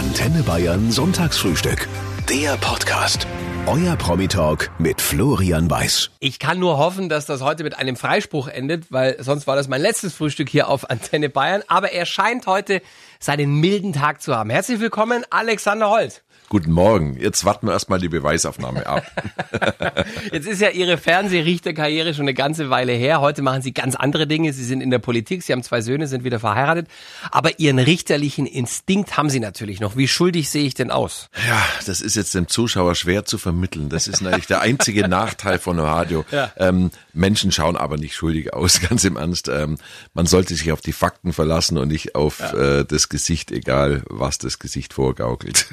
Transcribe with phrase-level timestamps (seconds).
[0.00, 1.86] Antenne Bayern Sonntagsfrühstück.
[2.26, 3.26] Der Podcast.
[3.66, 6.10] Euer Promi-Talk mit Florian Weiß.
[6.20, 9.68] Ich kann nur hoffen, dass das heute mit einem Freispruch endet, weil sonst war das
[9.68, 11.62] mein letztes Frühstück hier auf Antenne Bayern.
[11.68, 12.80] Aber er scheint heute
[13.18, 14.48] seinen milden Tag zu haben.
[14.48, 16.22] Herzlich willkommen, Alexander Holt.
[16.52, 17.16] Guten Morgen.
[17.16, 19.04] Jetzt warten wir erstmal die Beweisaufnahme ab.
[20.32, 23.20] Jetzt ist ja Ihre Fernsehrichterkarriere schon eine ganze Weile her.
[23.20, 24.52] Heute machen Sie ganz andere Dinge.
[24.52, 26.88] Sie sind in der Politik, Sie haben zwei Söhne, sind wieder verheiratet.
[27.30, 29.96] Aber Ihren richterlichen Instinkt haben Sie natürlich noch.
[29.96, 31.28] Wie schuldig sehe ich denn aus?
[31.46, 33.88] Ja, das ist jetzt dem Zuschauer schwer zu vermitteln.
[33.88, 36.24] Das ist natürlich der einzige Nachteil von Radio.
[36.32, 36.50] Ja.
[36.56, 39.46] Ähm, Menschen schauen aber nicht schuldig aus, ganz im Ernst.
[39.46, 39.78] Ähm,
[40.14, 42.80] man sollte sich auf die Fakten verlassen und nicht auf ja.
[42.80, 45.66] äh, das Gesicht, egal was das Gesicht vorgaukelt.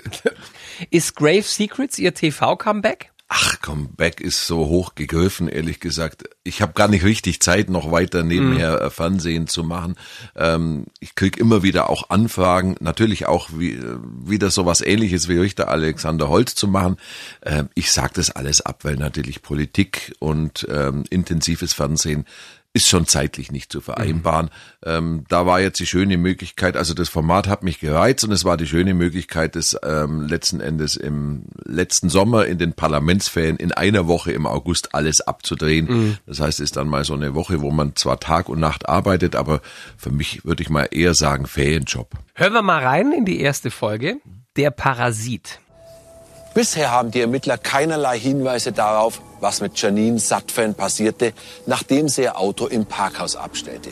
[0.89, 3.11] Ist Grave Secrets Ihr TV-Comeback?
[3.29, 6.23] Ach, Comeback ist so hoch gegriffen, ehrlich gesagt.
[6.43, 8.89] Ich habe gar nicht richtig Zeit, noch weiter nebenher mhm.
[8.89, 9.95] Fernsehen zu machen.
[10.33, 15.37] Ähm, ich krieg immer wieder auch Anfragen, natürlich auch wie, äh, wieder sowas ähnliches wie
[15.37, 16.95] Richter Alexander Holz zu machen.
[17.43, 22.25] Ähm, ich sage das alles ab, weil natürlich Politik und ähm, intensives Fernsehen
[22.77, 24.45] ist schon zeitlich nicht zu vereinbaren.
[24.45, 24.51] Mhm.
[24.85, 28.45] Ähm, da war jetzt die schöne Möglichkeit, also das Format hat mich gereizt und es
[28.45, 33.71] war die schöne Möglichkeit, das ähm, letzten Endes im letzten Sommer in den Parlamentsferien in
[33.71, 35.85] einer Woche im August alles abzudrehen.
[35.87, 36.17] Mhm.
[36.27, 38.87] Das heißt, es ist dann mal so eine Woche, wo man zwar Tag und Nacht
[38.87, 39.61] arbeitet, aber
[39.97, 42.11] für mich würde ich mal eher sagen Ferienjob.
[42.35, 44.17] Hören wir mal rein in die erste Folge.
[44.55, 45.59] Der Parasit.
[46.53, 51.33] Bisher haben die Ermittler keinerlei Hinweise darauf, was mit Janine Satfen passierte,
[51.65, 53.91] nachdem sie ihr Auto im Parkhaus abstellte.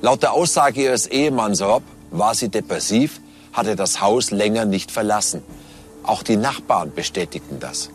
[0.00, 3.20] Laut der Aussage ihres Ehemanns Rob war sie depressiv,
[3.52, 5.42] hatte das Haus länger nicht verlassen.
[6.02, 7.90] Auch die Nachbarn bestätigten das.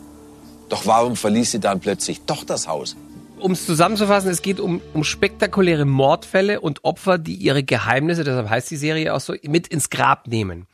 [0.68, 2.96] Doch warum verließ sie dann plötzlich doch das Haus?
[3.38, 8.48] Um es zusammenzufassen, es geht um, um spektakuläre Mordfälle und Opfer, die ihre Geheimnisse, deshalb
[8.48, 10.66] heißt die Serie auch so, mit ins Grab nehmen.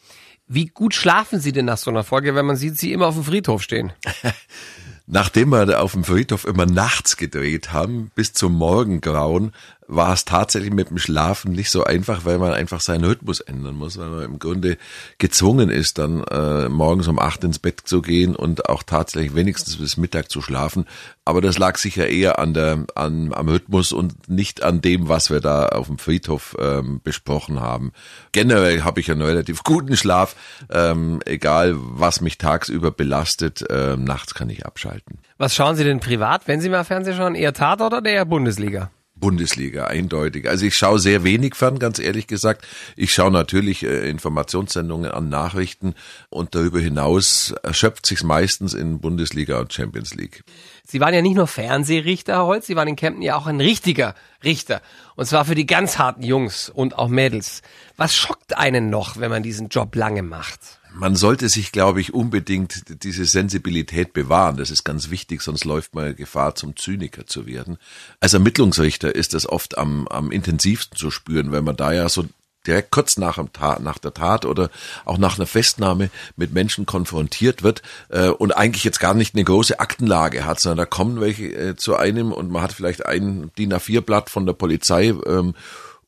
[0.47, 3.15] Wie gut schlafen Sie denn nach so einer Folge, wenn man sieht, Sie immer auf
[3.15, 3.93] dem Friedhof stehen?
[5.07, 9.53] Nachdem wir auf dem Friedhof immer nachts gedreht haben, bis zum Morgengrauen,
[9.87, 13.75] war es tatsächlich mit dem Schlafen nicht so einfach, weil man einfach seinen Rhythmus ändern
[13.75, 14.79] muss, weil man im Grunde
[15.19, 19.77] gezwungen ist, dann äh, morgens um acht ins Bett zu gehen und auch tatsächlich wenigstens
[19.77, 20.87] bis Mittag zu schlafen.
[21.25, 25.31] Aber das lag sicher eher an der, an, am Rhythmus und nicht an dem, was
[25.31, 27.93] wir da auf dem Friedhof ähm, besprochen haben.
[28.33, 30.37] Generell habe ich einen relativ guten Schlaf,
[30.71, 35.19] ähm, egal was mich tagsüber belastet, äh, nachts kann ich abschalten.
[35.39, 37.35] Was schauen Sie denn privat, wenn Sie mal Fernsehen schauen?
[37.35, 38.91] Eher Tatort oder eher Bundesliga?
[39.17, 40.49] Bundesliga, eindeutig.
[40.49, 42.67] Also ich schaue sehr wenig fern, ganz ehrlich gesagt.
[42.97, 45.95] Ich schaue natürlich äh, Informationssendungen an, Nachrichten
[46.31, 50.43] und darüber hinaus erschöpft sich meistens in Bundesliga und Champions League.
[50.87, 53.61] Sie waren ja nicht nur Fernsehrichter, Herr Holz, Sie waren in Kempten ja auch ein
[53.61, 54.83] richtiger Richter.
[55.15, 57.63] Und zwar für die ganz harten Jungs und auch Mädels.
[57.97, 60.61] Was schockt einen noch, wenn man diesen Job lange macht?
[60.95, 64.57] Man sollte sich, glaube ich, unbedingt diese Sensibilität bewahren.
[64.57, 67.79] Das ist ganz wichtig, sonst läuft man Gefahr, zum Zyniker zu werden.
[68.21, 72.25] Als Ermittlungsrichter ist das oft am, am intensivsten zu spüren, weil man da ja so
[72.67, 74.71] direkt kurz nach, dem Tat, nach der Tat oder
[75.05, 79.45] auch nach einer Festnahme mit Menschen konfrontiert wird äh, und eigentlich jetzt gar nicht eine
[79.45, 83.51] große Aktenlage hat, sondern da kommen welche äh, zu einem und man hat vielleicht ein
[83.59, 85.55] DIN A4-Blatt von der Polizei ähm,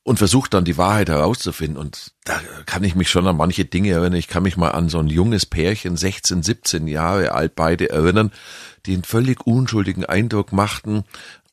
[0.06, 1.76] und versucht dann die Wahrheit herauszufinden.
[1.76, 4.14] Und da kann ich mich schon an manche Dinge erinnern.
[4.14, 8.30] Ich kann mich mal an so ein junges Pärchen, 16, 17 Jahre alt beide erinnern,
[8.86, 11.02] die einen völlig unschuldigen Eindruck machten.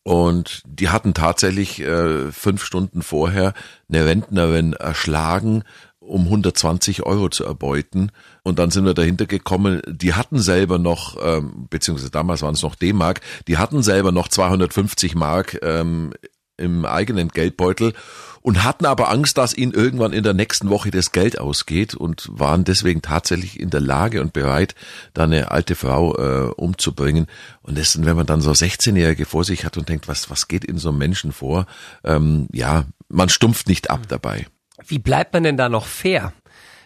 [0.03, 3.55] Und die hatten tatsächlich äh, fünf Stunden vorher
[3.89, 5.63] eine Rentnerin erschlagen,
[5.99, 8.11] um 120 Euro zu erbeuten.
[8.43, 12.61] Und dann sind wir dahinter gekommen, die hatten selber noch, ähm, beziehungsweise damals waren es
[12.61, 16.13] noch D-Mark, die hatten selber noch 250 Mark ähm,
[16.57, 17.93] im eigenen Geldbeutel
[18.41, 22.27] und hatten aber Angst, dass ihnen irgendwann in der nächsten Woche das Geld ausgeht und
[22.31, 24.75] waren deswegen tatsächlich in der Lage und bereit,
[25.13, 27.27] da eine alte Frau äh, umzubringen.
[27.61, 30.65] Und das, wenn man dann so 16-Jährige vor sich hat und denkt, was, was geht
[30.65, 31.65] in so einem Menschen vor?
[32.03, 34.45] Ähm, ja, man stumpft nicht ab dabei.
[34.85, 36.33] Wie bleibt man denn da noch fair,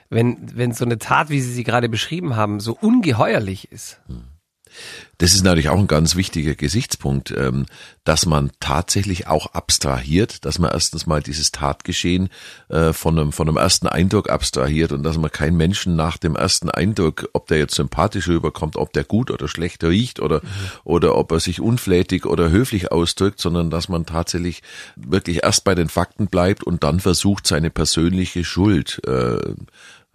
[0.09, 3.99] wenn, wenn so eine Tat, wie Sie sie gerade beschrieben haben, so ungeheuerlich ist?
[4.07, 4.36] Hm.
[5.17, 7.65] Das ist natürlich auch ein ganz wichtiger Gesichtspunkt, ähm,
[8.03, 12.29] dass man tatsächlich auch abstrahiert, dass man erstens mal dieses Tatgeschehen
[12.69, 16.35] äh, von einem, von einem ersten Eindruck abstrahiert und dass man keinen Menschen nach dem
[16.35, 20.41] ersten Eindruck, ob der jetzt sympathisch rüberkommt, ob der gut oder schlecht riecht oder,
[20.83, 24.61] oder ob er sich unflätig oder höflich ausdrückt, sondern dass man tatsächlich
[24.95, 29.39] wirklich erst bei den Fakten bleibt und dann versucht, seine persönliche Schuld äh,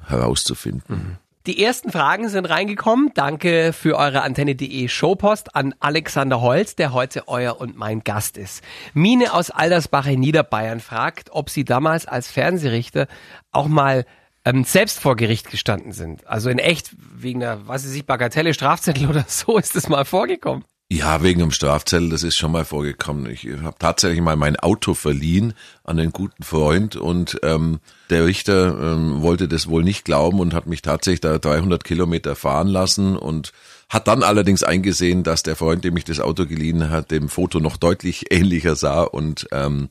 [0.07, 0.95] herauszufinden.
[0.97, 1.17] Mhm.
[1.47, 3.11] Die ersten Fragen sind reingekommen.
[3.15, 8.63] Danke für eure Antenne.de Showpost an Alexander Holz, der heute euer und mein Gast ist.
[8.95, 13.09] Mine aus Aldersbach in Niederbayern fragt, ob sie damals als Fernsehrichter
[13.51, 14.07] auch mal
[14.45, 16.29] ähm, selbst vor Gericht gestanden sind.
[16.29, 20.65] Also in echt wegen einer, weiß ich Bagatelle, Strafzettel oder so ist das mal vorgekommen.
[20.95, 23.25] Ja, wegen einem Strafzettel, das ist schon mal vorgekommen.
[23.25, 25.55] Ich habe tatsächlich mal mein Auto verliehen
[25.85, 27.81] an einen guten Freund und ähm,
[28.11, 32.37] der Richter ähm, wollte das wohl nicht glauben und hat mich tatsächlich da 300 Kilometer
[32.37, 33.55] fahren lassen und
[33.89, 37.59] hat dann allerdings eingesehen, dass der Freund, dem ich das Auto geliehen hat, dem Foto
[37.59, 39.89] noch deutlich ähnlicher sah und ähm,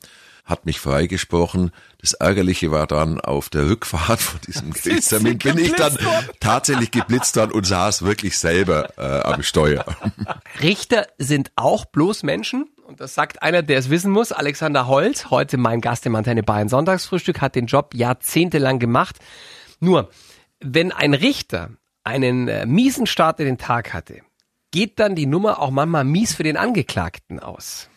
[0.52, 1.72] hat mich freigesprochen.
[2.00, 5.98] Das Ärgerliche war dann, auf der Rückfahrt von diesem Gerichtstermin bin ich dann
[6.40, 9.86] tatsächlich geblitzt worden und saß wirklich selber äh, am Steuer.
[10.62, 12.70] Richter sind auch bloß Menschen.
[12.84, 14.32] Und das sagt einer, der es wissen muss.
[14.34, 19.18] Alexander Holt, heute mein Gast im Antenne Bayern Sonntagsfrühstück, hat den Job jahrzehntelang gemacht.
[19.80, 20.10] Nur,
[20.60, 21.70] wenn ein Richter
[22.04, 24.22] einen äh, miesen Start in den Tag hatte,
[24.72, 27.91] geht dann die Nummer auch manchmal mies für den Angeklagten aus.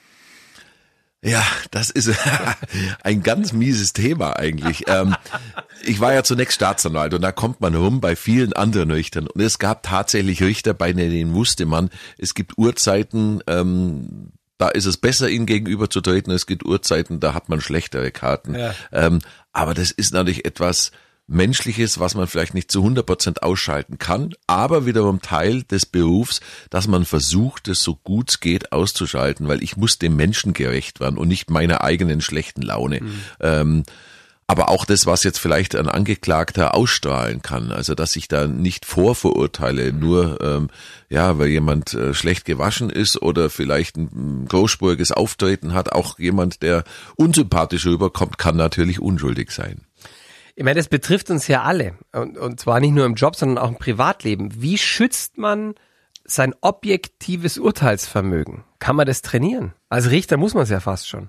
[1.25, 2.11] Ja, das ist
[3.03, 4.85] ein ganz mieses Thema eigentlich.
[4.88, 5.17] Ähm,
[5.82, 9.26] ich war ja zunächst Staatsanwalt und da kommt man rum bei vielen anderen Richtern.
[9.26, 14.85] Und es gab tatsächlich Richter, bei denen wusste man, es gibt Uhrzeiten, ähm, da ist
[14.85, 16.31] es besser, ihnen gegenüber zu treten.
[16.31, 18.55] Es gibt Uhrzeiten, da hat man schlechtere Karten.
[18.55, 18.75] Ja.
[18.93, 19.21] Ähm,
[19.53, 20.93] aber das ist natürlich etwas,
[21.26, 26.41] Menschliches, was man vielleicht nicht zu 100 Prozent ausschalten kann, aber wiederum Teil des Berufs,
[26.69, 31.00] dass man versucht, es so gut es geht auszuschalten, weil ich muss dem Menschen gerecht
[31.00, 33.00] werden und nicht meiner eigenen schlechten Laune.
[33.00, 33.21] Mhm.
[33.41, 33.82] Ähm,
[34.47, 38.85] aber auch das, was jetzt vielleicht ein Angeklagter ausstrahlen kann, also dass ich da nicht
[38.85, 40.69] vorverurteile, nur ähm,
[41.09, 46.61] ja, weil jemand äh, schlecht gewaschen ist oder vielleicht ein großspuriges Auftreten hat, auch jemand,
[46.62, 46.85] der
[47.17, 49.87] unsympathisch rüberkommt, kann natürlich unschuldig sein.
[50.56, 51.98] Ich meine, das betrifft uns ja alle.
[52.12, 54.62] Und, und zwar nicht nur im Job, sondern auch im Privatleben.
[54.62, 55.74] Wie schützt man
[56.24, 58.64] sein objektives Urteilsvermögen?
[58.78, 59.74] Kann man das trainieren?
[59.88, 61.28] Als Richter muss man es ja fast schon.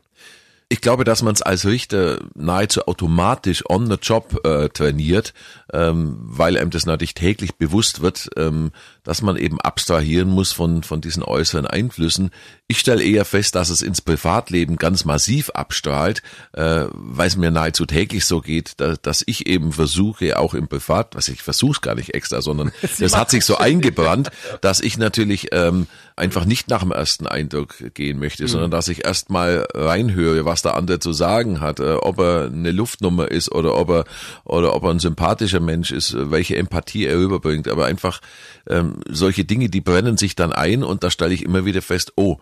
[0.67, 5.33] Ich glaube, dass man es als Richter nahezu automatisch on the job äh, trainiert,
[5.71, 8.71] ähm, weil einem das natürlich täglich bewusst wird, ähm,
[9.05, 12.31] dass man eben abstrahieren muss von, von diesen äußeren Einflüssen.
[12.67, 16.21] Ich stelle eher fest, dass es ins Privatleben ganz massiv abstrahlt,
[16.53, 20.67] äh, weil es mir nahezu täglich so geht, da, dass ich eben versuche, auch im
[20.67, 24.31] Privat, was ich versuche gar nicht extra, sondern das hat sich so eingebrannt,
[24.61, 28.47] dass ich natürlich ähm, einfach nicht nach dem ersten Eindruck gehen möchte, mhm.
[28.47, 32.45] sondern dass ich erst mal reinhöre, was der andere zu sagen hat, äh, ob er
[32.45, 34.05] eine Luftnummer ist oder ob er
[34.43, 38.21] oder ob er ein sympathischer Mensch ist, welche Empathie er rüberbringt, aber einfach
[38.67, 42.13] ähm, solche Dinge, die brennen sich dann ein und da stelle ich immer wieder fest,
[42.15, 42.37] oh,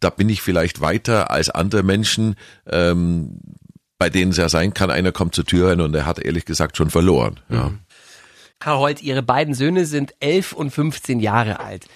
[0.00, 3.40] da bin ich vielleicht weiter als andere Menschen, ähm,
[3.98, 6.44] bei denen es ja sein kann, einer kommt zur Tür rein und er hat ehrlich
[6.44, 7.40] gesagt schon verloren.
[7.48, 7.70] Ja.
[7.70, 7.78] Mhm.
[8.60, 11.86] Herr Holt, Ihre beiden Söhne sind elf und 15 Jahre alt.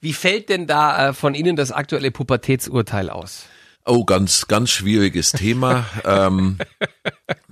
[0.00, 3.46] Wie fällt denn da äh, von Ihnen das aktuelle Pubertätsurteil aus?
[3.84, 5.86] Oh, ganz, ganz schwieriges Thema.
[6.04, 6.58] ähm,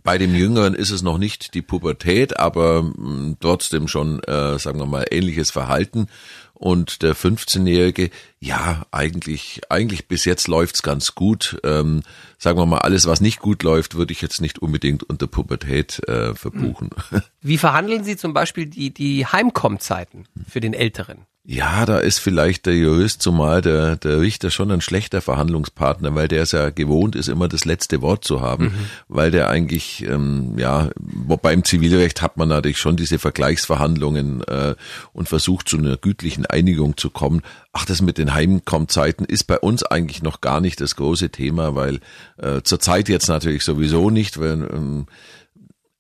[0.03, 4.59] bei dem Jüngeren ist es noch nicht die Pubertät, aber mh, mm, trotzdem schon, äh,
[4.59, 6.09] sagen wir mal, ähnliches Verhalten.
[6.55, 11.59] Und der 15-Jährige, ja, eigentlich, eigentlich bis jetzt läuft's ganz gut.
[11.65, 12.03] Ähm,
[12.37, 16.07] sagen wir mal, alles, was nicht gut läuft, würde ich jetzt nicht unbedingt unter Pubertät
[16.07, 16.91] äh, verbuchen.
[17.41, 21.25] Wie verhandeln Sie zum Beispiel die, die Heimkommzeiten für den Älteren?
[21.53, 26.29] Ja, da ist vielleicht der Jurist, zumal der, der Richter schon ein schlechter Verhandlungspartner, weil
[26.29, 28.75] der es ja gewohnt ist, immer das letzte Wort zu haben, mhm.
[29.09, 30.91] weil der eigentlich, ähm, ja,
[31.43, 34.77] beim Zivilrecht hat man natürlich schon diese Vergleichsverhandlungen äh,
[35.13, 37.43] und versucht zu einer gütlichen Einigung zu kommen.
[37.73, 41.75] Ach, das mit den Heimkommzeiten ist bei uns eigentlich noch gar nicht das große Thema,
[41.75, 41.99] weil
[42.37, 45.07] äh, zurzeit jetzt natürlich sowieso nicht, weil ähm,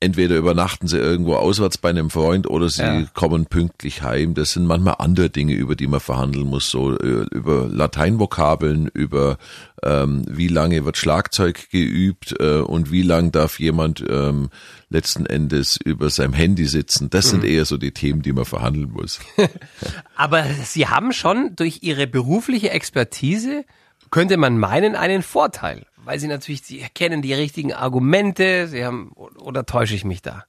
[0.00, 3.04] entweder übernachten sie irgendwo auswärts bei einem Freund oder sie ja.
[3.12, 4.33] kommen pünktlich heim.
[4.33, 9.37] Das sind manchmal andere Dinge, über die man verhandeln muss, so äh, über Lateinvokabeln, über
[9.83, 14.49] ähm, wie lange wird Schlagzeug geübt äh, und wie lang darf jemand ähm,
[14.88, 17.11] letzten Endes über seinem Handy sitzen.
[17.11, 17.50] Das sind mhm.
[17.50, 19.21] eher so die Themen, die man verhandeln muss.
[20.16, 23.64] Aber Sie haben schon durch Ihre berufliche Expertise
[24.11, 29.12] könnte man meinen, einen Vorteil weil sie natürlich, sie kennen die richtigen Argumente, sie haben,
[29.12, 30.45] oder täusche ich mich da?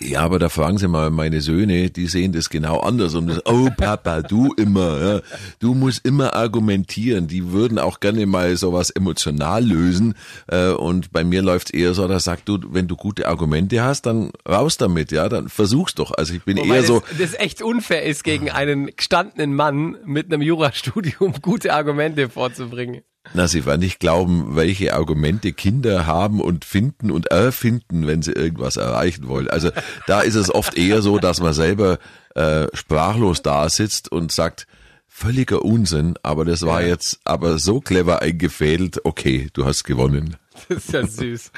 [0.00, 3.46] Ja, aber da fragen Sie mal meine Söhne, die sehen das genau anders und das,
[3.46, 5.20] oh Papa, du immer, ja,
[5.60, 7.28] du musst immer argumentieren.
[7.28, 10.14] Die würden auch gerne mal sowas emotional lösen
[10.48, 14.06] äh, und bei mir läuft's eher so, da sagt du, wenn du gute Argumente hast,
[14.06, 16.10] dann raus damit, ja, dann versuch's doch.
[16.10, 19.96] Also ich bin Wobei eher so, das, das echt unfair ist gegen einen gestandenen Mann
[20.04, 23.02] mit einem Jurastudium gute Argumente vorzubringen.
[23.34, 28.32] Na, Sie werden nicht glauben, welche Argumente Kinder haben und finden und erfinden, wenn sie
[28.32, 29.48] irgendwas erreichen wollen.
[29.48, 29.70] Also
[30.06, 31.98] da ist es oft eher so, dass man selber
[32.34, 34.66] äh, sprachlos da sitzt und sagt,
[35.16, 36.88] völliger Unsinn, aber das war ja.
[36.88, 40.36] jetzt aber so clever eingefädelt, okay, du hast gewonnen.
[40.68, 41.52] Das ist ja süß.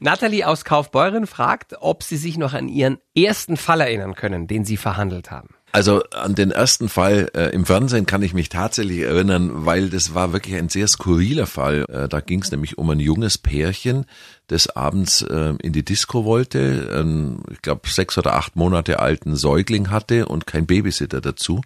[0.00, 4.64] Nathalie aus Kaufbeuren fragt, ob Sie sich noch an Ihren ersten Fall erinnern können, den
[4.64, 5.54] Sie verhandelt haben.
[5.74, 10.14] Also an den ersten Fall äh, im Fernsehen kann ich mich tatsächlich erinnern, weil das
[10.14, 11.86] war wirklich ein sehr skurriler Fall.
[11.88, 14.04] Äh, da ging es nämlich um ein junges Pärchen,
[14.48, 19.34] das abends äh, in die Disco wollte, einen, ich glaube sechs oder acht Monate alten
[19.34, 21.62] Säugling hatte und kein Babysitter dazu.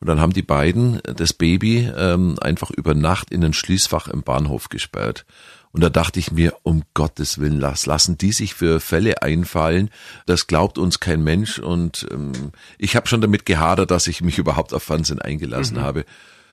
[0.00, 4.24] Und dann haben die beiden das Baby ähm, einfach über Nacht in ein Schließfach im
[4.24, 5.24] Bahnhof gesperrt.
[5.74, 9.90] Und da dachte ich mir, um Gottes Willen, lass, lassen die sich für Fälle einfallen.
[10.24, 11.58] Das glaubt uns kein Mensch.
[11.58, 15.82] Und ähm, ich habe schon damit gehadert, dass ich mich überhaupt auf Fernsehen eingelassen mhm.
[15.82, 16.04] habe.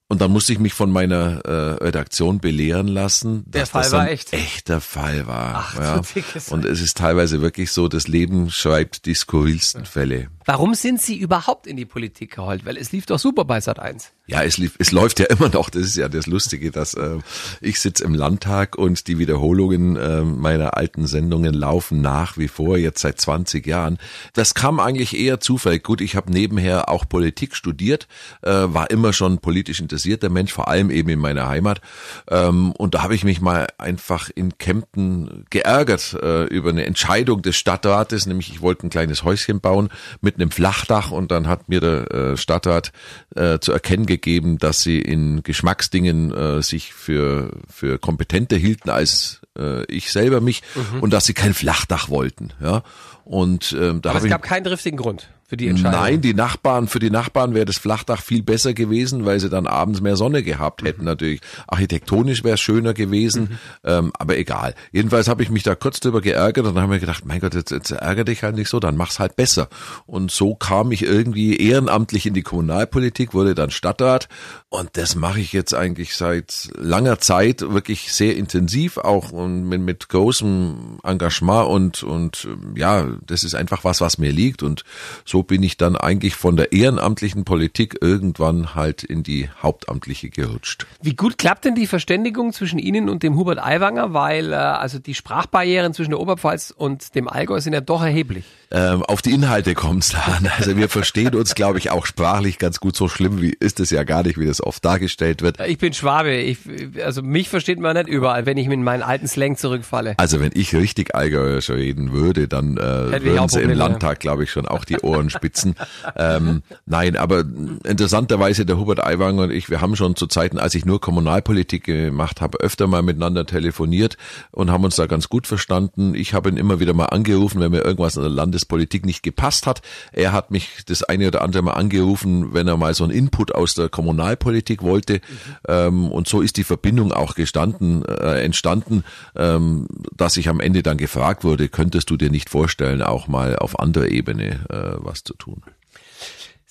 [0.07, 3.91] Und dann musste ich mich von meiner äh, Redaktion belehren lassen, dass Der Fall das
[3.91, 4.33] war ein echt.
[4.33, 5.53] echter Fall war.
[5.55, 6.01] Ach, ja.
[6.03, 10.29] so Und es ist teilweise wirklich so, das Leben schreibt die skurrilsten Fälle.
[10.45, 12.65] Warum sind Sie überhaupt in die Politik geholt?
[12.65, 14.12] Weil es lief doch super bei Sat 1.
[14.27, 15.69] Ja, es, lief, es läuft ja immer noch.
[15.69, 17.17] Das ist ja das Lustige, dass äh,
[17.60, 22.77] ich sitze im Landtag und die Wiederholungen äh, meiner alten Sendungen laufen nach wie vor,
[22.77, 23.98] jetzt seit 20 Jahren.
[24.33, 25.83] Das kam eigentlich eher zufällig.
[25.83, 28.07] Gut, ich habe nebenher auch Politik studiert,
[28.41, 31.81] äh, war immer schon politisch interessierter Mensch, vor allem eben in meiner Heimat.
[32.29, 37.41] Ähm, und da habe ich mich mal einfach in Kempten geärgert äh, über eine Entscheidung
[37.41, 39.89] des Stadtrates, nämlich ich wollte ein kleines Häuschen bauen
[40.21, 42.91] mit einem Flachdach und dann hat mir der äh, Stadtrat
[43.35, 49.41] äh, zu erkennen gegeben, dass sie in Geschmacksdingen äh, sich für, für kompetenter hielten als
[49.58, 51.01] äh, ich selber mich mhm.
[51.01, 52.51] und dass sie kein Flachdach wollten.
[52.62, 52.84] Ja.
[53.24, 56.00] Und ähm, da Aber es ich, gab keinen driftigen Grund für die Entscheidung.
[56.00, 59.67] Nein, die Nachbarn, für die Nachbarn wäre das Flachdach viel besser gewesen, weil sie dann
[59.67, 61.01] abends mehr Sonne gehabt hätten.
[61.01, 61.08] Mhm.
[61.08, 63.58] Natürlich architektonisch wäre es schöner gewesen, mhm.
[63.84, 64.75] ähm, aber egal.
[64.93, 67.53] Jedenfalls habe ich mich da kurz drüber geärgert und dann habe mir gedacht, mein Gott,
[67.53, 69.67] jetzt, jetzt ärgere dich halt nicht so, dann mach's halt besser.
[70.05, 74.29] Und so kam ich irgendwie ehrenamtlich in die Kommunalpolitik, wurde dann Stadtrat
[74.70, 79.81] und das mache ich jetzt eigentlich seit langer Zeit wirklich sehr intensiv, auch und mit,
[79.81, 84.83] mit großem Engagement und und ja, das ist einfach was, was mir liegt und
[85.25, 90.86] so bin ich dann eigentlich von der ehrenamtlichen Politik irgendwann halt in die hauptamtliche gerutscht.
[91.01, 94.13] Wie gut klappt denn die Verständigung zwischen Ihnen und dem Hubert Aiwanger?
[94.13, 98.45] Weil äh, also die Sprachbarrieren zwischen der Oberpfalz und dem Allgäu sind ja doch erheblich.
[98.74, 100.50] Ähm, auf die Inhalte kommt es an.
[100.57, 102.95] Also wir verstehen uns, glaube ich, auch sprachlich ganz gut.
[102.95, 105.60] So schlimm wie ist es ja gar nicht, wie das oft dargestellt wird.
[105.67, 106.36] Ich bin Schwabe.
[106.36, 106.60] Ich,
[107.03, 110.15] also mich versteht man nicht überall, wenn ich mit meinen alten Slang zurückfalle.
[110.17, 114.51] Also wenn ich richtig Allgäuerisch reden würde, dann äh, würden sie im Landtag, glaube ich,
[114.51, 115.75] schon auch die Ohren spitzen.
[116.15, 117.43] ähm, nein, aber
[117.85, 121.85] interessanterweise der Hubert Aiwanger und ich, wir haben schon zu Zeiten, als ich nur Kommunalpolitik
[121.85, 124.17] gemacht habe, öfter mal miteinander telefoniert
[124.51, 126.13] und haben uns da ganz gut verstanden.
[126.13, 129.65] Ich habe ihn immer wieder mal angerufen, wenn mir irgendwas in der Landespolitik nicht gepasst
[129.67, 129.81] hat.
[130.11, 133.53] Er hat mich das eine oder andere Mal angerufen, wenn er mal so einen Input
[133.55, 135.15] aus der Kommunalpolitik wollte.
[135.15, 135.19] Mhm.
[135.67, 139.03] Ähm, und so ist die Verbindung auch gestanden, äh, entstanden,
[139.35, 143.55] ähm, dass ich am Ende dann gefragt wurde, könntest du dir nicht vorstellen, auch mal
[143.55, 145.61] auf anderer Ebene äh, was zu tun?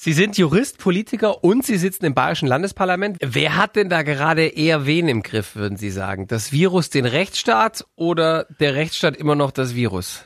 [0.03, 3.19] Sie sind Jurist, Politiker und Sie sitzen im Bayerischen Landesparlament.
[3.21, 6.27] Wer hat denn da gerade eher wen im Griff, würden Sie sagen?
[6.27, 10.25] Das Virus den Rechtsstaat oder der Rechtsstaat immer noch das Virus?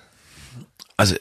[0.96, 1.16] Also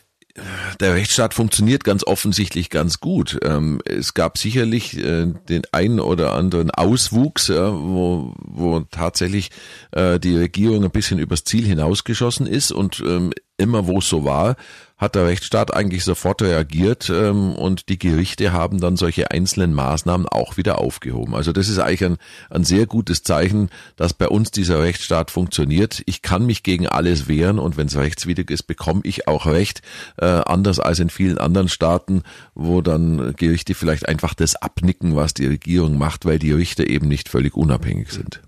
[0.79, 3.39] der Rechtsstaat funktioniert ganz offensichtlich ganz gut.
[3.43, 9.51] Ähm, es gab sicherlich äh, den einen oder anderen Auswuchs, wo, wo tatsächlich
[9.91, 14.25] äh, die Regierung ein bisschen übers Ziel hinausgeschossen ist und ähm, immer wo es so
[14.25, 14.55] war,
[15.03, 20.27] hat der Rechtsstaat eigentlich sofort reagiert ähm, und die Gerichte haben dann solche einzelnen Maßnahmen
[20.27, 21.35] auch wieder aufgehoben.
[21.35, 22.17] Also das ist eigentlich ein,
[22.49, 26.01] ein sehr gutes Zeichen, dass bei uns dieser Rechtsstaat funktioniert.
[26.05, 29.81] Ich kann mich gegen alles wehren und wenn es rechtswidrig ist, bekomme ich auch Recht,
[30.17, 32.23] äh, anders als in vielen anderen Staaten,
[32.55, 37.07] wo dann Gerichte vielleicht einfach das abnicken, was die Regierung macht, weil die Richter eben
[37.07, 38.41] nicht völlig unabhängig sind.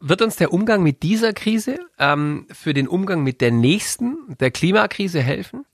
[0.00, 4.50] Wird uns der Umgang mit dieser Krise ähm, für den Umgang mit der nächsten, der
[4.50, 5.64] Klimakrise helfen?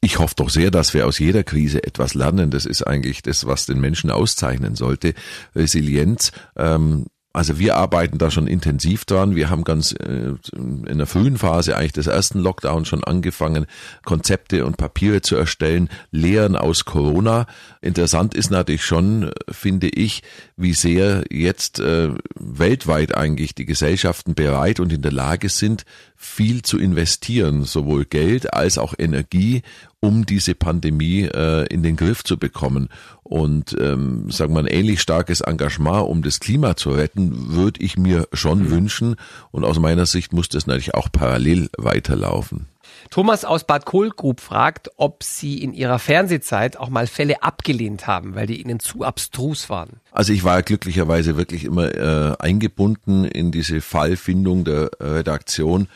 [0.00, 2.50] Ich hoffe doch sehr, dass wir aus jeder Krise etwas lernen.
[2.50, 5.14] Das ist eigentlich das, was den Menschen auszeichnen sollte.
[5.54, 6.32] Resilienz.
[6.56, 9.34] Ähm, also wir arbeiten da schon intensiv dran.
[9.34, 13.66] Wir haben ganz äh, in der frühen Phase eigentlich des ersten Lockdowns schon angefangen,
[14.04, 17.46] Konzepte und Papiere zu erstellen, Lehren aus Corona.
[17.80, 20.22] Interessant ist natürlich schon, finde ich,
[20.56, 25.84] wie sehr jetzt äh, weltweit eigentlich die Gesellschaften bereit und in der Lage sind,
[26.16, 29.62] viel zu investieren, sowohl Geld als auch Energie,
[30.02, 32.88] um diese Pandemie äh, in den Griff zu bekommen.
[33.22, 37.96] Und ähm, sagen wir ein ähnlich starkes Engagement, um das Klima zu retten, würde ich
[37.96, 38.70] mir schon mhm.
[38.70, 39.16] wünschen.
[39.52, 42.66] Und aus meiner Sicht muss das natürlich auch parallel weiterlaufen.
[43.10, 48.34] Thomas aus Bad Kohlgrub fragt, ob Sie in Ihrer Fernsehzeit auch mal Fälle abgelehnt haben,
[48.34, 50.00] weil die Ihnen zu abstrus waren.
[50.14, 55.88] Also ich war glücklicherweise wirklich immer äh, eingebunden in diese Fallfindung der äh, Redaktion.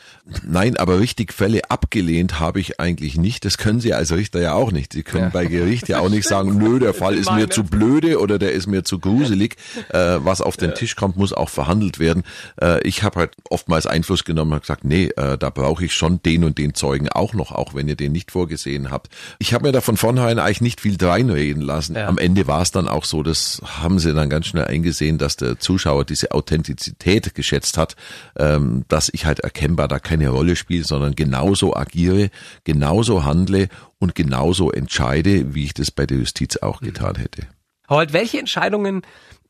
[0.43, 3.45] Nein, aber richtig Fälle abgelehnt habe ich eigentlich nicht.
[3.45, 4.95] Das können Sie als Richter ja auch nicht.
[4.95, 5.31] Sie können ja.
[5.31, 8.53] bei Gericht ja auch nicht sagen, nö, der Fall ist mir zu blöde oder der
[8.53, 9.57] ist mir zu gruselig.
[9.91, 12.23] Äh, was auf den Tisch kommt, muss auch verhandelt werden.
[12.61, 16.23] Äh, ich habe halt oftmals Einfluss genommen und gesagt, nee, äh, da brauche ich schon
[16.23, 19.09] den und den Zeugen auch noch, auch wenn ihr den nicht vorgesehen habt.
[19.39, 21.95] Ich habe mir da von vornherein eigentlich nicht viel dreinreden lassen.
[21.95, 22.09] Ja.
[22.09, 25.37] Am Ende war es dann auch so, das haben sie dann ganz schnell eingesehen, dass
[25.37, 27.97] der Zuschauer diese Authentizität geschätzt hat,
[28.39, 32.31] ähm, dass ich halt erkennbar da keine Rolle spiele, sondern genauso agiere,
[32.65, 37.43] genauso handle und genauso entscheide, wie ich das bei der Justiz auch getan hätte.
[37.89, 39.03] Holt, welche Entscheidungen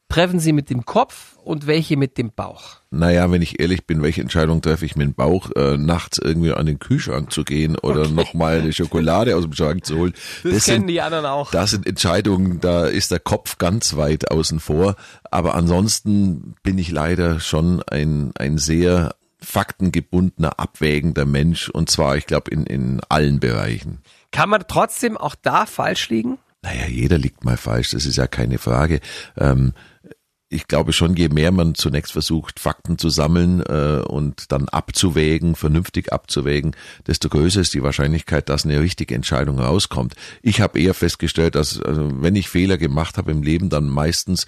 [0.09, 2.81] treffen Sie mit dem Kopf und welche mit dem Bauch?
[2.91, 6.53] Naja, wenn ich ehrlich bin, welche Entscheidung treffe ich mit dem Bauch, äh, nachts irgendwie
[6.53, 8.13] an den Kühlschrank zu gehen oder okay.
[8.13, 10.15] nochmal eine Schokolade aus dem Schrank zu holen?
[10.43, 11.51] Das, das kennen sind, die anderen auch.
[11.51, 14.97] Das sind Entscheidungen, da ist der Kopf ganz weit außen vor.
[15.31, 22.27] Aber ansonsten bin ich leider schon ein, ein sehr faktengebundener, abwägender Mensch und zwar, ich
[22.27, 24.01] glaube, in, in allen Bereichen.
[24.33, 26.39] Kann man trotzdem auch da falsch liegen?
[26.67, 28.99] Naja, jeder liegt mal falsch, das ist ja keine Frage.
[29.37, 29.73] Ähm,
[30.49, 35.57] ich glaube schon, je mehr man zunächst versucht, Fakten zu sammeln äh, und dann abzuwägen,
[35.57, 36.77] vernünftig abzuwägen,
[37.07, 40.15] desto größer ist die Wahrscheinlichkeit, dass eine richtige Entscheidung rauskommt.
[40.43, 44.45] Ich habe eher festgestellt, dass also, wenn ich Fehler gemacht habe im Leben, dann meistens,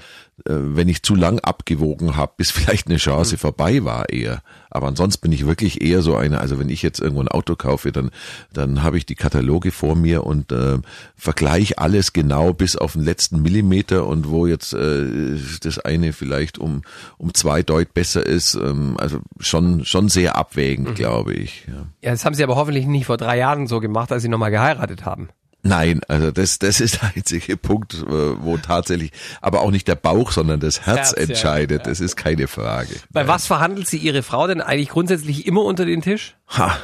[0.46, 3.38] äh, wenn ich zu lang abgewogen habe, bis vielleicht eine Chance mhm.
[3.38, 4.42] vorbei war eher.
[4.70, 7.56] Aber ansonsten bin ich wirklich eher so einer, also wenn ich jetzt irgendwo ein Auto
[7.56, 8.10] kaufe, dann,
[8.52, 10.78] dann habe ich die Kataloge vor mir und äh,
[11.16, 16.58] vergleiche alles genau bis auf den letzten Millimeter und wo jetzt äh, das eine vielleicht
[16.58, 16.82] um,
[17.16, 18.54] um zwei Deut besser ist.
[18.54, 20.94] Ähm, also schon, schon sehr abwägend, mhm.
[20.94, 21.66] glaube ich.
[21.66, 21.86] Ja.
[22.02, 24.50] ja, das haben Sie aber hoffentlich nicht vor drei Jahren so gemacht, als Sie nochmal
[24.50, 25.28] geheiratet haben.
[25.62, 29.96] Nein, also das, das ist der einzige Punkt, äh, wo tatsächlich, aber auch nicht der
[29.96, 31.82] Bauch, sondern das Herz, Herz entscheidet.
[31.82, 32.94] Ja, Das ist keine Frage.
[33.10, 33.28] Bei Nein.
[33.28, 36.36] was verhandelt sie Ihre Frau denn eigentlich grundsätzlich immer unter den Tisch?
[36.56, 36.76] Ha,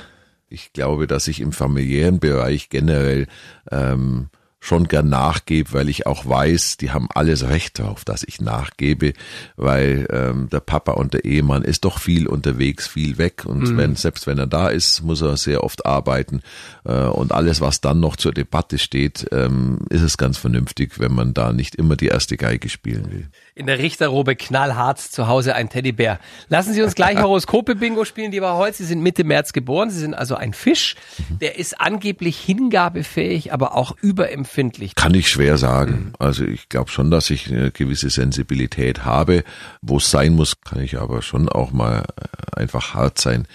[0.49, 3.27] ich glaube, dass ich im familiären Bereich generell
[3.71, 4.29] ähm,
[4.65, 9.13] schon gern nachgebe, weil ich auch weiß, die haben alles Recht darauf, dass ich nachgebe,
[9.57, 13.77] weil ähm, der Papa und der Ehemann ist doch viel unterwegs, viel weg und mhm.
[13.77, 16.41] wenn selbst wenn er da ist, muss er sehr oft arbeiten
[16.85, 21.15] äh, und alles, was dann noch zur Debatte steht, ähm, ist es ganz vernünftig, wenn
[21.15, 25.55] man da nicht immer die erste Geige spielen will in der Richterrobe knallhart zu Hause
[25.55, 26.19] ein Teddybär.
[26.49, 28.79] Lassen Sie uns gleich Horoskope-Bingo spielen, lieber Holz.
[28.79, 29.91] Sie sind Mitte März geboren.
[29.91, 30.97] Sie sind also ein Fisch.
[31.41, 34.97] Der ist angeblich hingabefähig, aber auch überempfindlich.
[34.97, 36.13] Kann ich schwer sagen.
[36.19, 39.45] Also ich glaube schon, dass ich eine gewisse Sensibilität habe.
[39.83, 43.47] Wo es sein muss, kann ich aber schon auch mal äh, einfach hart sein.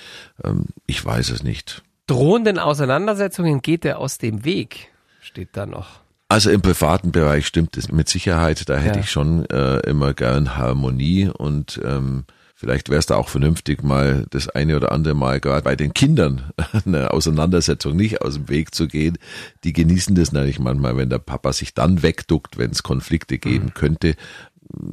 [0.43, 1.83] Ähm, ich weiß es nicht.
[2.07, 4.87] Drohenden Auseinandersetzungen geht er aus dem Weg,
[5.21, 5.99] steht da noch.
[6.31, 8.69] Also im privaten Bereich stimmt es mit Sicherheit.
[8.69, 9.03] Da hätte ja.
[9.03, 14.27] ich schon äh, immer gern Harmonie und ähm, vielleicht wäre es da auch vernünftig, mal
[14.29, 16.51] das eine oder andere Mal gerade bei den Kindern
[16.85, 19.17] eine Auseinandersetzung nicht aus dem Weg zu gehen.
[19.63, 23.65] Die genießen das nämlich manchmal, wenn der Papa sich dann wegduckt, wenn es Konflikte geben
[23.65, 23.73] mhm.
[23.73, 24.15] könnte.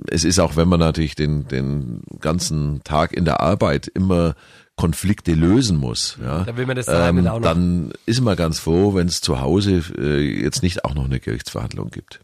[0.08, 4.36] Es ist auch, wenn man natürlich den, den ganzen Tag in der Arbeit immer
[4.76, 9.08] Konflikte lösen muss, ja, dann, will man das ähm, dann ist man ganz froh, wenn
[9.08, 12.20] es zu Hause äh, jetzt nicht auch noch eine Gerichtsverhandlung gibt.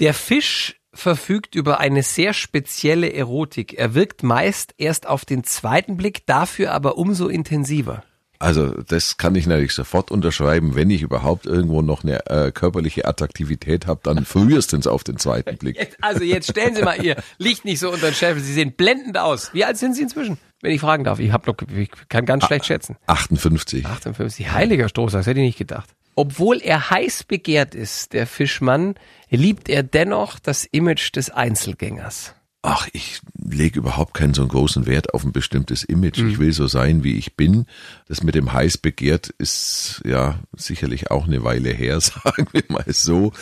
[0.00, 3.74] Der Fisch verfügt über eine sehr spezielle Erotik.
[3.74, 8.02] Er wirkt meist erst auf den zweiten Blick, dafür aber umso intensiver.
[8.40, 10.74] Also das kann ich natürlich sofort unterschreiben.
[10.74, 15.58] Wenn ich überhaupt irgendwo noch eine äh, körperliche Attraktivität habe, dann frühestens auf den zweiten
[15.58, 15.76] Blick.
[15.78, 18.42] Jetzt, also jetzt stellen Sie mal Ihr Licht nicht so unter den Scheffel.
[18.42, 19.52] Sie sehen blendend aus.
[19.52, 20.38] Wie alt sind Sie inzwischen?
[20.60, 21.18] Wenn ich fragen darf.
[21.18, 22.96] Ich, hab noch, ich kann ganz schlecht schätzen.
[23.06, 23.86] 58.
[23.86, 24.52] 58.
[24.52, 25.88] Heiliger Stoß, das hätte ich nicht gedacht.
[26.16, 28.94] Obwohl er heiß begehrt ist, der Fischmann,
[29.30, 32.34] liebt er dennoch das Image des Einzelgängers.
[32.62, 36.18] Ach, ich lege überhaupt keinen so großen Wert auf ein bestimmtes Image.
[36.18, 36.28] Mhm.
[36.28, 37.64] Ich will so sein, wie ich bin.
[38.06, 42.84] Das mit dem heiß begehrt ist ja sicherlich auch eine Weile her, sagen wir mal
[42.88, 43.32] so.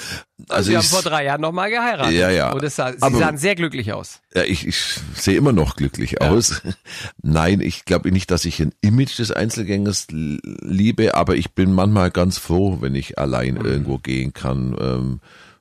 [0.49, 2.15] Also Sie haben vor drei Jahren nochmal geheiratet.
[2.15, 2.53] Ja, ja.
[2.53, 4.21] Und sah, Sie Aber, sahen sehr glücklich aus.
[4.35, 4.79] Ja, ich, ich
[5.15, 6.31] sehe immer noch glücklich ja.
[6.31, 6.63] aus.
[7.23, 12.13] Nein, ich glaube nicht, dass ich ein Image des Einzelgängers liebe, aber ich bin manchmal
[12.13, 13.67] ganz froh, wenn ich allein mhm.
[13.67, 14.77] irgendwo gehen kann.
[14.81, 15.21] Ähm,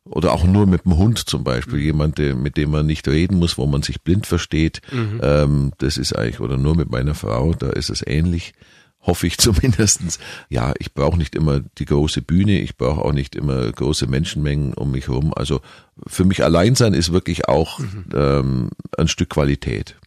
[0.10, 3.38] oder auch nur mit dem Hund zum Beispiel, jemand, der, mit dem man nicht reden
[3.38, 4.82] muss, wo man sich blind versteht.
[4.92, 5.20] Mhm.
[5.22, 8.54] Ähm, das ist eigentlich, oder nur mit meiner Frau, da ist es ähnlich,
[9.02, 10.20] hoffe ich zumindestens.
[10.50, 14.74] Ja, ich brauche nicht immer die große Bühne, ich brauche auch nicht immer große Menschenmengen
[14.74, 15.34] um mich herum.
[15.36, 15.62] Also
[16.06, 18.06] für mich allein sein ist wirklich auch mhm.
[18.14, 19.98] ähm, ein Stück Qualität.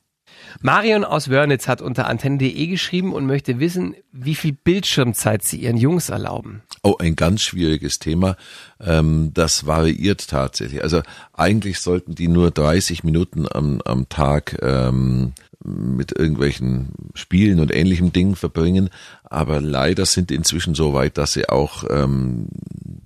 [0.61, 5.77] Marion aus Wörnitz hat unter antenne.de geschrieben und möchte wissen, wie viel Bildschirmzeit sie ihren
[5.77, 6.63] Jungs erlauben.
[6.83, 8.37] Oh, ein ganz schwieriges Thema.
[8.83, 10.83] Ähm, das variiert tatsächlich.
[10.83, 17.75] Also eigentlich sollten die nur 30 Minuten am, am Tag ähm, mit irgendwelchen Spielen und
[17.75, 18.89] ähnlichen Dingen verbringen.
[19.25, 22.49] Aber leider sind die inzwischen so weit, dass sie auch ähm,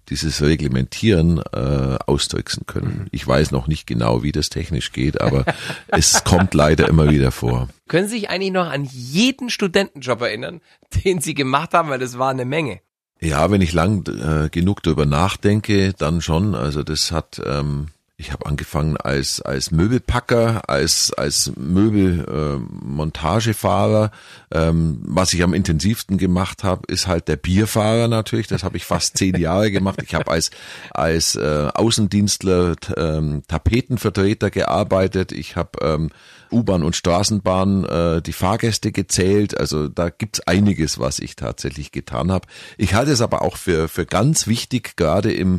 [0.08, 3.08] dieses Reglementieren äh, austricksen können.
[3.10, 5.44] Ich weiß noch nicht genau, wie das technisch geht, aber
[5.88, 7.68] es kommt leider immer wieder vor.
[7.88, 10.60] Können Sie sich eigentlich noch an jeden Studentenjob erinnern,
[11.04, 12.80] den Sie gemacht haben, weil das war eine Menge?
[13.20, 16.54] Ja, wenn ich lang äh, genug darüber nachdenke, dann schon.
[16.54, 24.12] Also das hat ähm, ich habe angefangen als als Möbelpacker, als als Möbelmontagefahrer.
[24.50, 28.46] Äh, ähm, was ich am intensivsten gemacht habe, ist halt der Bierfahrer natürlich.
[28.46, 30.00] Das habe ich fast zehn Jahre gemacht.
[30.04, 30.52] Ich habe als
[30.90, 35.32] als äh, Außendienstler ähm, Tapetenvertreter gearbeitet.
[35.32, 36.10] Ich habe ähm,
[36.52, 39.58] U-Bahn und Straßenbahn äh, die Fahrgäste gezählt.
[39.58, 42.46] Also da gibt's einiges, was ich tatsächlich getan habe.
[42.78, 45.58] Ich halte es aber auch für für ganz wichtig, gerade im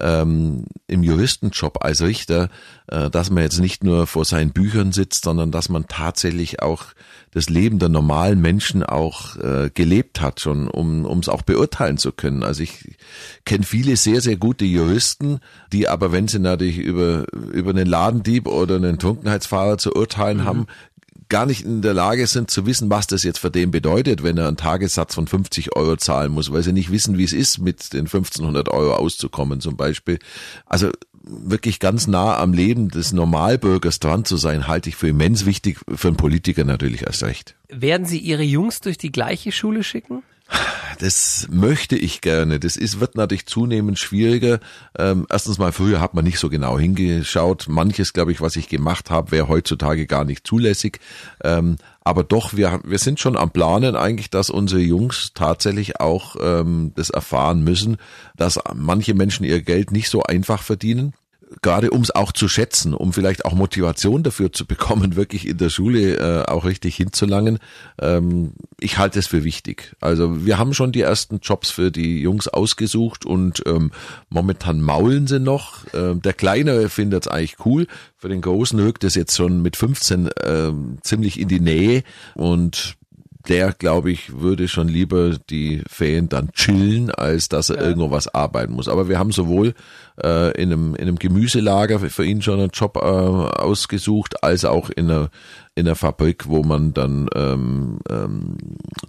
[0.00, 2.48] ähm, im Juristenjob als Richter,
[2.88, 6.86] äh, dass man jetzt nicht nur vor seinen Büchern sitzt, sondern dass man tatsächlich auch
[7.32, 12.12] das Leben der normalen Menschen auch äh, gelebt hat, schon um es auch beurteilen zu
[12.12, 12.42] können.
[12.42, 12.96] Also ich
[13.44, 18.46] kenne viele sehr, sehr gute Juristen, die aber, wenn sie natürlich über, über einen Ladendieb
[18.46, 20.44] oder einen Trunkenheitsfahrer zu urteilen mhm.
[20.44, 20.66] haben,
[21.28, 24.38] gar nicht in der Lage sind zu wissen, was das jetzt für den bedeutet, wenn
[24.38, 27.58] er einen Tagessatz von 50 Euro zahlen muss, weil sie nicht wissen, wie es ist,
[27.58, 30.18] mit den 1500 Euro auszukommen zum Beispiel.
[30.66, 30.90] Also
[31.26, 35.78] wirklich ganz nah am Leben des Normalbürgers dran zu sein, halte ich für immens wichtig,
[35.94, 37.56] für einen Politiker natürlich erst recht.
[37.68, 40.22] Werden Sie Ihre Jungs durch die gleiche Schule schicken?
[41.00, 42.60] Das möchte ich gerne.
[42.60, 44.60] Das ist, wird natürlich zunehmend schwieriger.
[44.96, 47.66] Ähm, erstens mal, früher hat man nicht so genau hingeschaut.
[47.68, 51.00] Manches, glaube ich, was ich gemacht habe, wäre heutzutage gar nicht zulässig.
[51.42, 56.36] Ähm, aber doch, wir, wir sind schon am Planen eigentlich, dass unsere Jungs tatsächlich auch
[56.40, 57.96] ähm, das erfahren müssen,
[58.36, 61.14] dass manche Menschen ihr Geld nicht so einfach verdienen
[61.62, 65.58] gerade um es auch zu schätzen, um vielleicht auch Motivation dafür zu bekommen, wirklich in
[65.58, 67.58] der Schule äh, auch richtig hinzulangen.
[68.00, 69.96] Ähm, ich halte es für wichtig.
[70.00, 73.90] Also wir haben schon die ersten Jobs für die Jungs ausgesucht und ähm,
[74.28, 75.84] momentan maulen sie noch.
[75.94, 77.86] Ähm, der Kleine findet es eigentlich cool.
[78.16, 82.02] Für den Großen rückt es jetzt schon mit 15 ähm, ziemlich in die Nähe
[82.34, 82.96] und
[83.48, 87.82] der, glaube ich, würde schon lieber die Ferien dann chillen, als dass er ja.
[87.82, 88.88] irgendwo was arbeiten muss.
[88.88, 89.74] Aber wir haben sowohl
[90.22, 94.90] äh, in, einem, in einem Gemüselager für ihn schon einen Job äh, ausgesucht, als auch
[94.90, 95.30] in einer,
[95.74, 98.56] in einer Fabrik, wo man dann ähm, ähm,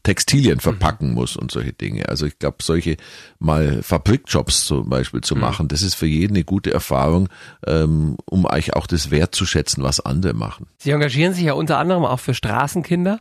[0.03, 1.15] Textilien verpacken mhm.
[1.15, 2.09] muss und solche Dinge.
[2.09, 2.97] Also ich glaube, solche
[3.39, 5.41] mal Fabrikjobs zum Beispiel zu mhm.
[5.41, 7.29] machen, das ist für jeden eine gute Erfahrung,
[7.65, 10.67] ähm, um eigentlich auch das wertzuschätzen, was andere machen.
[10.77, 13.19] Sie engagieren sich ja unter anderem auch für Straßenkinder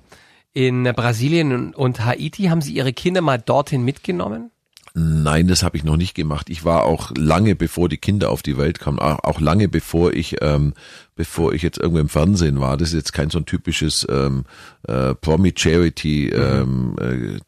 [0.57, 2.45] in Brasilien und Haiti.
[2.45, 4.51] Haben Sie Ihre Kinder mal dorthin mitgenommen?
[4.95, 6.49] Nein, das habe ich noch nicht gemacht.
[6.49, 10.37] Ich war auch lange bevor die Kinder auf die Welt kamen, auch lange bevor ich
[10.41, 10.73] ähm,
[11.17, 12.77] bevor ich jetzt irgendwo im Fernsehen war.
[12.77, 14.45] Das ist jetzt kein so ein typisches ähm,
[14.87, 16.97] äh, Promi-Charity-Ding ähm,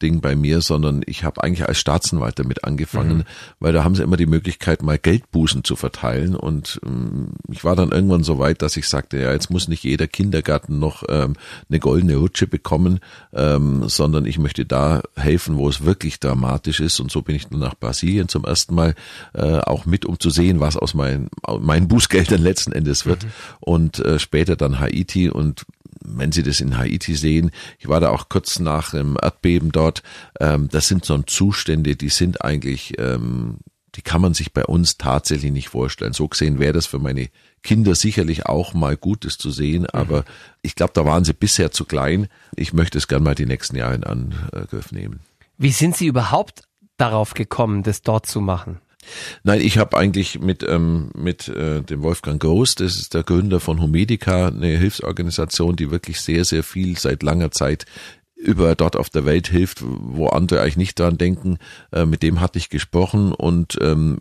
[0.01, 3.25] äh, bei mir, sondern ich habe eigentlich als Staatsanwalt damit angefangen, mhm.
[3.61, 6.35] weil da haben sie immer die Möglichkeit, mal Geldbußen zu verteilen.
[6.35, 9.85] Und ähm, ich war dann irgendwann so weit, dass ich sagte, ja, jetzt muss nicht
[9.85, 11.35] jeder Kindergarten noch ähm,
[11.69, 13.01] eine goldene Rutsche bekommen,
[13.35, 17.01] ähm, sondern ich möchte da helfen, wo es wirklich dramatisch ist.
[17.01, 18.95] Und so bin ich dann nach Brasilien zum ersten Mal
[19.35, 21.29] äh, auch mit, um zu sehen, was aus meinen,
[21.61, 23.25] meinen Bußgeldern letzten Endes wird.
[23.25, 25.65] Mhm und äh, später dann Haiti und
[26.01, 30.03] wenn Sie das in Haiti sehen, ich war da auch kurz nach dem Erdbeben dort,
[30.41, 33.59] ähm, das sind so Zustände, die sind eigentlich, ähm,
[33.95, 36.13] die kann man sich bei uns tatsächlich nicht vorstellen.
[36.13, 37.29] So gesehen wäre das für meine
[37.63, 39.89] Kinder sicherlich auch mal Gutes zu sehen, mhm.
[39.93, 40.25] aber
[40.63, 42.29] ich glaube, da waren sie bisher zu klein.
[42.55, 45.21] Ich möchte es gern mal die nächsten Jahre in Angriff nehmen.
[45.57, 46.63] Wie sind Sie überhaupt
[46.97, 48.81] darauf gekommen, das dort zu machen?
[49.43, 53.61] Nein, ich habe eigentlich mit ähm, mit äh, dem Wolfgang Groß, das ist der Gründer
[53.61, 57.87] von Homedica, eine Hilfsorganisation, die wirklich sehr sehr viel seit langer Zeit
[58.39, 61.59] über dort auf der Welt hilft, wo andere eigentlich nicht dran denken.
[61.91, 64.21] Äh, mit dem hatte ich gesprochen und ähm,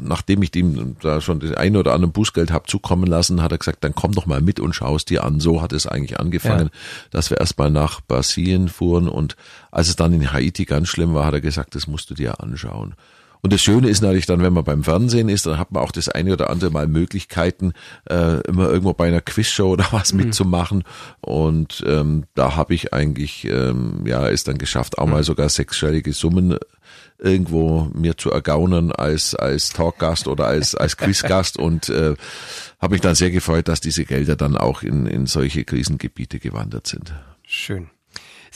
[0.00, 3.58] nachdem ich ihm da schon den einen oder anderen Bußgeld habe zukommen lassen, hat er
[3.58, 5.38] gesagt, dann komm doch mal mit und schau es dir an.
[5.38, 6.80] So hat es eigentlich angefangen, ja.
[7.12, 9.36] dass wir erstmal nach Brasilien fuhren und
[9.70, 12.40] als es dann in Haiti ganz schlimm war, hat er gesagt, das musst du dir
[12.40, 12.96] anschauen.
[13.42, 15.92] Und das Schöne ist natürlich dann, wenn man beim Fernsehen ist, dann hat man auch
[15.92, 17.72] das eine oder andere Mal Möglichkeiten,
[18.08, 20.24] äh, immer irgendwo bei einer Quizshow oder was mhm.
[20.24, 20.84] mitzumachen.
[21.20, 26.12] Und ähm, da habe ich eigentlich, ähm, ja, es dann geschafft, auch mal sogar sechsstellige
[26.12, 26.56] Summen
[27.18, 32.14] irgendwo mir zu ergaunern als als Talkgast oder als als Quizgast und äh,
[32.78, 36.86] habe mich dann sehr gefreut, dass diese Gelder dann auch in in solche Krisengebiete gewandert
[36.86, 37.14] sind.
[37.42, 37.88] Schön.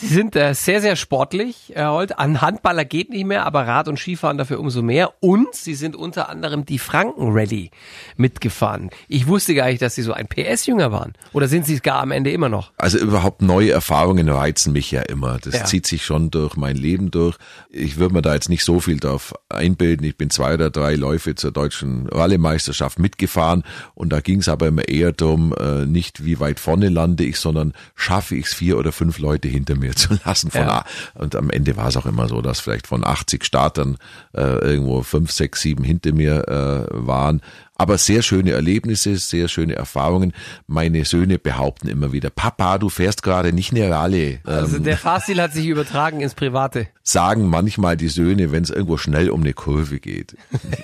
[0.01, 2.19] Sie sind äh, sehr, sehr sportlich, Herr Holt.
[2.19, 5.13] An Handballer geht nicht mehr, aber Rad- und Skifahren dafür umso mehr.
[5.21, 7.71] Und Sie sind unter anderem die Franken-Rallye
[8.17, 8.89] mitgefahren.
[9.09, 11.13] Ich wusste gar nicht, dass Sie so ein PS-Jünger waren.
[11.35, 12.73] Oder sind Sie es gar am Ende immer noch?
[12.79, 15.39] Also überhaupt neue Erfahrungen reizen mich ja immer.
[15.39, 15.65] Das ja.
[15.67, 17.37] zieht sich schon durch mein Leben durch.
[17.69, 20.07] Ich würde mir da jetzt nicht so viel darauf einbilden.
[20.07, 23.65] Ich bin zwei oder drei Läufe zur deutschen Rallye-Meisterschaft mitgefahren.
[23.95, 27.39] Und da ging es aber immer eher darum, äh, nicht wie weit vorne lande ich,
[27.39, 30.51] sondern schaffe ich es vier oder fünf Leute hinter mir mir zu lassen.
[30.51, 30.85] Von ja.
[31.15, 33.97] Und am Ende war es auch immer so, dass vielleicht von 80 Startern
[34.37, 37.41] äh, irgendwo fünf, sechs, sieben hinter mir äh, waren.
[37.81, 40.35] Aber sehr schöne Erlebnisse, sehr schöne Erfahrungen.
[40.67, 44.41] Meine Söhne behaupten immer wieder, Papa, du fährst gerade nicht eine Rallye.
[44.45, 46.89] Also ähm, der Fahrstil hat sich übertragen ins Private.
[47.03, 50.37] Sagen manchmal die Söhne, wenn es irgendwo schnell um eine Kurve geht.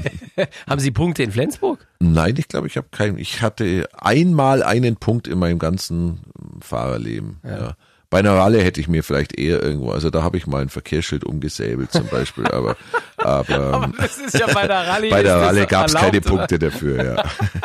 [0.66, 1.86] Haben Sie Punkte in Flensburg?
[1.98, 3.18] Nein, ich glaube, ich habe keinen.
[3.18, 6.20] Ich hatte einmal einen Punkt in meinem ganzen
[6.62, 7.40] Fahrerleben.
[7.44, 7.58] Ja.
[7.58, 7.76] ja.
[8.08, 10.68] Bei einer Ralle hätte ich mir vielleicht eher irgendwo, also da habe ich mal ein
[10.68, 12.76] Verkehrsschild umgesäbelt zum Beispiel, aber,
[13.26, 16.20] aber, aber das ist ja bei der bei der Ralle gab es keine?
[16.20, 17.24] Punkte dafür, ja.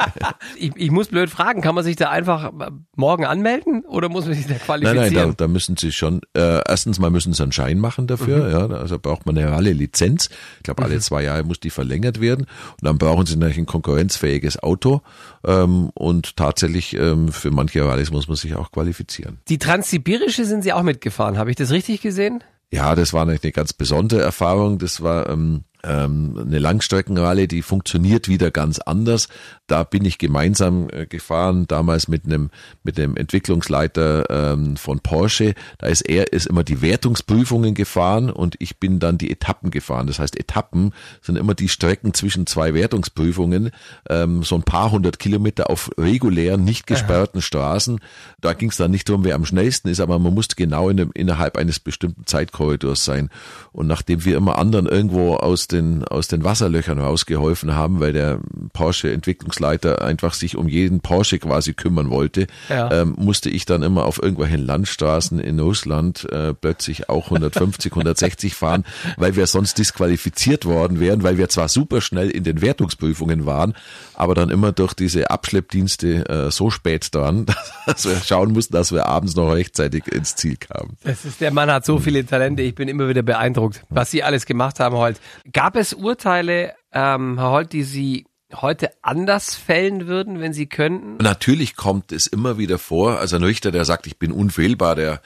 [0.57, 2.51] ich, ich muss blöd fragen, kann man sich da einfach
[2.95, 5.13] morgen anmelden oder muss man sich da qualifizieren?
[5.13, 8.07] Nein, nein, da, da müssen Sie schon, äh, erstens mal müssen Sie einen Schein machen
[8.07, 8.51] dafür, mhm.
[8.51, 10.29] ja, also braucht man eine Ralle-Lizenz.
[10.57, 11.01] Ich glaube, alle mhm.
[11.01, 15.01] zwei Jahre muss die verlängert werden und dann brauchen Sie natürlich ein konkurrenzfähiges Auto
[15.45, 19.39] ähm, und tatsächlich ähm, für manche Rallyes muss man sich auch qualifizieren.
[19.47, 22.43] Die transsibirische sind Sie auch mitgefahren, habe ich das richtig gesehen?
[22.71, 24.79] Ja, das war eine ganz besondere Erfahrung.
[24.79, 29.27] Das war ähm, ähm, eine Langstreckenrallye, die funktioniert wieder ganz anders.
[29.67, 32.49] Da bin ich gemeinsam äh, gefahren, damals mit einem
[32.83, 35.53] mit dem Entwicklungsleiter ähm, von Porsche.
[35.77, 40.07] Da ist er ist immer die Wertungsprüfungen gefahren und ich bin dann die Etappen gefahren.
[40.07, 43.71] Das heißt, Etappen sind immer die Strecken zwischen zwei Wertungsprüfungen,
[44.09, 47.43] ähm, so ein paar hundert Kilometer auf regulären, nicht gesperrten Aha.
[47.43, 47.99] Straßen.
[48.41, 50.99] Da ging es dann nicht darum, wer am schnellsten ist, aber man musste genau in
[50.99, 53.29] einem, innerhalb eines bestimmten Zeitkorridors sein.
[53.71, 58.39] Und nachdem wir immer anderen irgendwo aus den, aus den Wasserlöchern rausgeholfen haben, weil der
[58.73, 62.91] Porsche-Entwicklungsleiter einfach sich um jeden Porsche quasi kümmern wollte, ja.
[62.91, 68.55] ähm, musste ich dann immer auf irgendwelchen Landstraßen in Russland äh, plötzlich auch 150, 160
[68.55, 68.85] fahren,
[69.17, 73.73] weil wir sonst disqualifiziert worden wären, weil wir zwar super schnell in den Wertungsprüfungen waren,
[74.15, 77.45] aber dann immer durch diese Abschleppdienste äh, so spät dran,
[77.85, 80.97] dass wir schauen mussten, dass wir abends noch rechtzeitig ins Ziel kamen.
[81.03, 84.23] Das ist, der Mann hat so viele Talente, ich bin immer wieder beeindruckt, was Sie
[84.23, 85.19] alles gemacht haben heute.
[85.61, 91.17] Gab es Urteile, ähm, Herr Holt, die Sie heute anders fällen würden, wenn Sie könnten?
[91.17, 93.19] Natürlich kommt es immer wieder vor.
[93.19, 95.21] Also ein Richter, der sagt, ich bin unfehlbar, der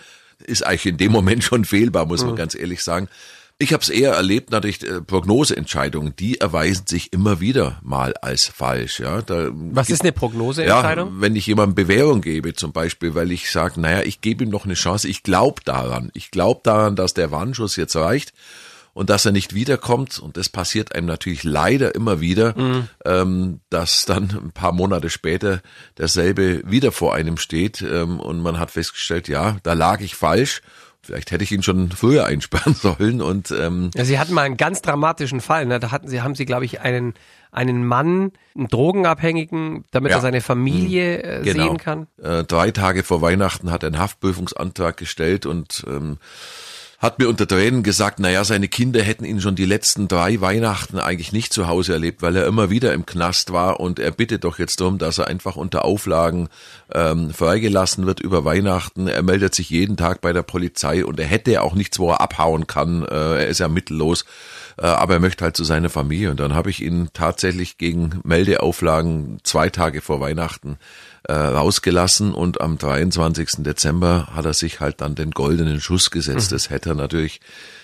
[0.46, 2.36] ist eigentlich in dem Moment schon fehlbar, muss man mhm.
[2.36, 3.08] ganz ehrlich sagen.
[3.60, 8.44] Ich habe es eher erlebt, natürlich äh, Prognoseentscheidungen, die erweisen sich immer wieder mal als
[8.44, 9.00] falsch.
[9.00, 11.14] Ja, da Was ist eine Prognoseentscheidung?
[11.14, 14.50] Ja, wenn ich jemandem Bewährung gebe, zum Beispiel, weil ich sage, naja, ich gebe ihm
[14.50, 18.34] noch eine Chance, ich glaube daran, ich glaube daran, dass der Warnschuss jetzt reicht
[18.96, 20.18] und dass er nicht wiederkommt.
[20.20, 22.88] Und das passiert einem natürlich leider immer wieder, mhm.
[23.06, 25.62] ähm, dass dann ein paar Monate später
[25.98, 30.62] derselbe wieder vor einem steht ähm, und man hat festgestellt, ja, da lag ich falsch.
[31.02, 34.58] Vielleicht hätte ich ihn schon früher einsperren sollen und ähm, ja, Sie hatten mal einen
[34.58, 35.66] ganz dramatischen Fall.
[35.66, 35.80] Ne?
[35.80, 37.14] Da hatten Sie, haben Sie, glaube ich, einen
[37.52, 40.18] einen Mann, einen Drogenabhängigen, damit ja.
[40.18, 41.68] er seine Familie äh, genau.
[41.68, 42.08] sehen kann.
[42.22, 46.18] Äh, drei Tage vor Weihnachten hat er einen Haftprüfungsantrag gestellt und ähm,
[47.00, 51.00] hat mir unter Tränen gesagt, naja, seine Kinder hätten ihn schon die letzten drei Weihnachten
[51.00, 54.44] eigentlich nicht zu Hause erlebt, weil er immer wieder im Knast war und er bittet
[54.44, 56.50] doch jetzt darum, dass er einfach unter Auflagen
[56.94, 59.08] ähm, freigelassen wird über Weihnachten.
[59.08, 62.22] Er meldet sich jeden Tag bei der Polizei und er hätte auch nichts, wo er
[62.22, 63.04] abhauen kann.
[63.04, 64.26] Äh, er ist ja mittellos,
[64.78, 66.32] äh, aber er möchte halt zu seiner Familie.
[66.32, 70.78] Und dann habe ich ihn tatsächlich gegen Meldeauflagen zwei Tage vor Weihnachten
[71.28, 73.64] äh, rausgelassen und am 23.
[73.64, 76.52] Dezember hat er sich halt dann den goldenen Schuss gesetzt.
[76.52, 76.56] Mhm.
[76.56, 77.42] Das hätte er natürlich,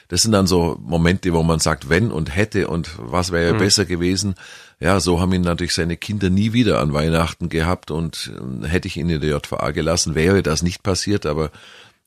[0.08, 3.58] das sind dann so Momente, wo man sagt, wenn und hätte und was wäre mhm.
[3.60, 4.36] besser gewesen.
[4.80, 8.32] Ja, so haben ihn natürlich seine Kinder nie wieder an Weihnachten gehabt und
[8.64, 11.52] äh, hätte ich ihn in der JVA gelassen, wäre das nicht passiert, aber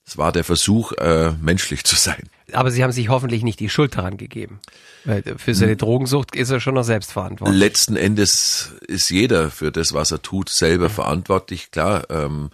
[0.07, 2.29] es war der Versuch, äh, menschlich zu sein.
[2.53, 4.61] Aber Sie haben sich hoffentlich nicht die Schuld daran gegeben.
[5.05, 5.79] Weil für seine hm.
[5.79, 7.59] Drogensucht ist er schon noch selbst verantwortlich.
[7.59, 11.71] Letzten Endes ist jeder für das, was er tut, selber verantwortlich.
[11.71, 12.51] Klar, ähm,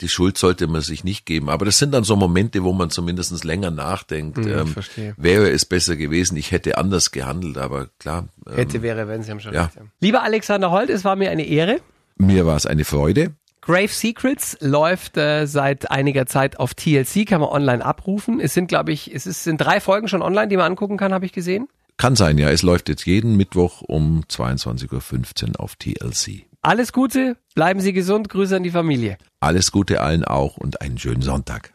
[0.00, 1.48] die Schuld sollte man sich nicht geben.
[1.48, 4.38] Aber das sind dann so Momente, wo man zumindest länger nachdenkt.
[4.38, 5.14] Hm, ähm, verstehe.
[5.16, 8.28] wäre es besser gewesen, ich hätte anders gehandelt, aber klar.
[8.46, 9.64] Ähm, Hätte, wäre, wenn, Sie haben schon ja.
[9.64, 9.78] recht.
[10.00, 11.80] Lieber Alexander Holt, es war mir eine Ehre.
[12.16, 13.32] Mir war es eine Freude.
[13.62, 18.40] Grave Secrets läuft äh, seit einiger Zeit auf TLC, kann man online abrufen.
[18.40, 21.14] Es sind, glaube ich, es ist, sind drei Folgen schon online, die man angucken kann,
[21.14, 21.68] habe ich gesehen.
[21.96, 22.50] Kann sein, ja.
[22.50, 26.46] Es läuft jetzt jeden Mittwoch um 22.15 Uhr auf TLC.
[26.60, 29.16] Alles Gute, bleiben Sie gesund, Grüße an die Familie.
[29.38, 31.72] Alles Gute allen auch und einen schönen Sonntag.